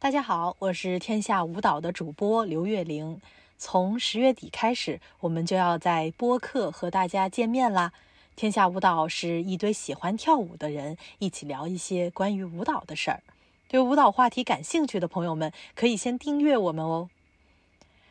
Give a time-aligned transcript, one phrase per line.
[0.00, 3.20] 大家好，我是天下舞蹈的主播刘月玲。
[3.58, 7.92] 从十月底开始，我们就要在播客和大家见面啦。
[8.36, 13.24] 天下舞蹈是一堆喜欢跳舞的人一起聊一些关于舞蹈的事儿。
[13.66, 17.10] 对舞蹈话题感兴趣的朋友们，可以先订阅我们哦。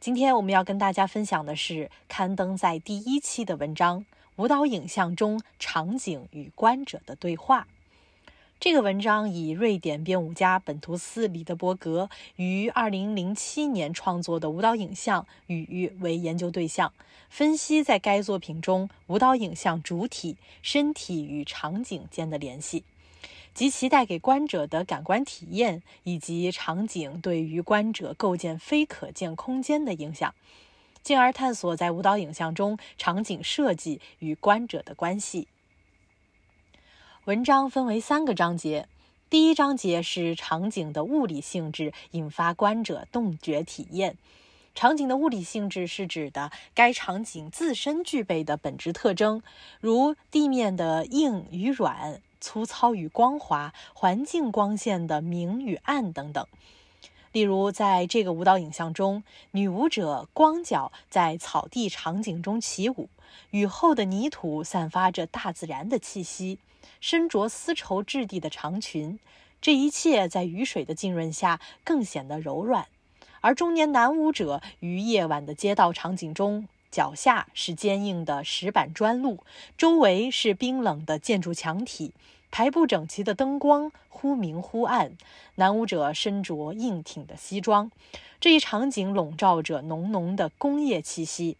[0.00, 4.00] 今天我们要跟大家分享的是刊登在第一期的文章
[4.34, 7.68] 《舞蹈影像中场景与观者的对话》。
[8.60, 16.92] 这个文章以瑞典编舞家本图斯·里德伯格于2007年创作的舞蹈影像《雨》为研究对象，
[17.30, 22.82] 分析在该作品中舞蹈影像主体身体与场景间的联系，
[23.54, 30.34] 及其带给观者的感官体验，以及场景对于观者构建非可见空间的影响，
[31.04, 35.46] 进而探索在舞蹈影像中场景设计与观者的关系。
[37.28, 38.88] 文章分为三个章节，
[39.28, 44.16] 第一章节是场景的物理性质引发观者动觉体验。
[44.74, 49.42] 场景的物理性质是指的该场景自身具备的本质特征，
[49.78, 56.46] 如地面的硬与软、粗糙与光滑、环境光线的明与暗等等。
[57.32, 63.10] 例如，在这个舞蹈影像中，女舞者光脚在草地场景中起舞，
[63.50, 66.58] 雨后的泥土散发着大自然的气息。
[67.00, 69.18] 身着丝绸质地的长裙，
[69.60, 72.86] 这一切在雨水的浸润下更显得柔软。
[73.40, 79.38] 而中年男舞者于夜晚的街道场景中，脚下是坚硬的石板砖路，
[79.76, 82.12] 周围是冰冷的建筑墙体，
[82.50, 85.12] 排布整齐的灯光忽明忽暗。
[85.54, 87.90] 男舞者身着硬挺的西装，
[88.40, 91.56] 这一场景笼罩着浓浓的工业气息。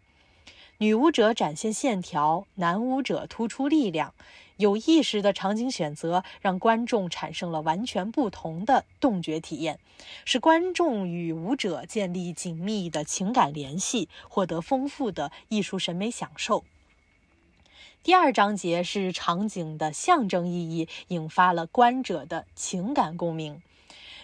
[0.80, 4.14] 女舞者展现线条，男舞者突出力量。
[4.58, 9.80] 有意识的场景选择，让观众产生了完全不同的动觉体验，
[10.24, 16.62] 使观众与舞者建立紧密的情感联系，获得丰富的艺术审美享受。
[18.04, 23.60] 第二章节是场景的象征意义引发了观者的情感共鸣。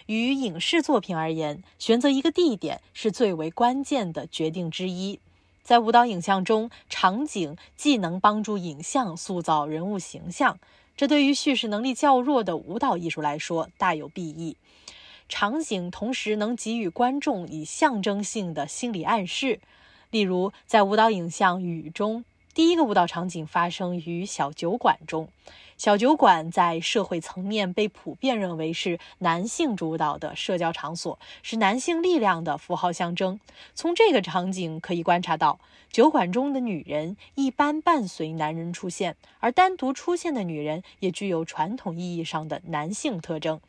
[0.05, 5.19] 与影视作品而言，选择一个地点是最为关键的决定之一。
[5.65, 10.59] 在舞蹈影像中，场景既能帮助影像塑造人物形象，
[10.95, 14.57] 这对于叙事能力较弱的舞蹈艺术来说大有裨益。
[15.27, 19.59] 场景同时能给予观众以象征性的心理暗示，
[20.11, 22.23] 例如在舞蹈影像《雨》中。
[22.55, 25.27] 第一个舞蹈场景发生于小酒馆中，
[25.75, 33.41] 小酒馆在社会层面被普遍认为是男性主导的社交场所，是男性力量的符号象征。
[33.73, 35.59] 从这个场景可以观察到，
[35.91, 43.59] 酒馆中的女人一般伴随男人出现，而单独出现的女人也具有传统意义上的男性特征。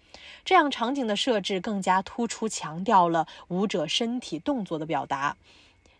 [0.44, 5.36] 这样场景的设置更加突出强调了舞者身体动作的表达。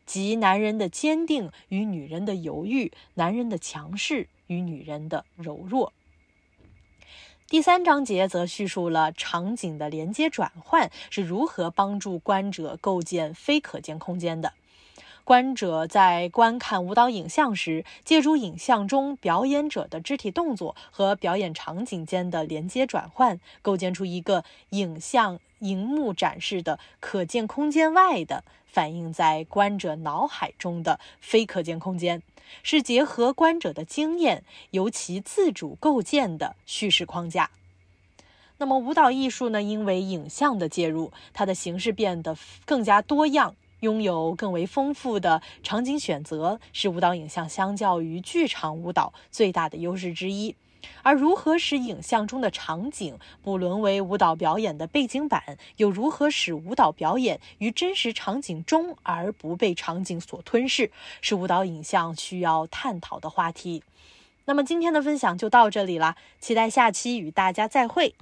[0.07, 5.93] 即男人的坚定与女人的犹豫，男人的强势与女人的柔弱。
[7.49, 14.55] 第三章节则叙述了场景的连接转换是如何帮助观者构建非可见空间的。
[15.27, 32.23] 观者在观看舞蹈影像时，借助影像中表演者的肢体动作和表演场景间的连接转换，构建出一个影像荧幕展示的可见空间外的反映在观者脑海中的非可见空间，
[32.63, 37.51] 是结合观者的经验由其自主构建的叙事框架。
[38.59, 39.61] 那么，舞蹈艺术呢？
[39.61, 43.57] 因为影像的介入，它的形式变得更加多样。
[43.81, 50.55] 拥有更为丰富的场景选择，是舞蹈影像相较于剧场舞蹈最大的优势之一。
[51.03, 63.83] 而如何使影像中的场景不沦为舞蹈表演的背景板，又如何使舞蹈表演于真实场景中而不被场景所吞噬，是舞蹈影像需要探讨的话题。
[64.45, 68.15] 那么今天的分享就到这里了，期待下期与大家再会。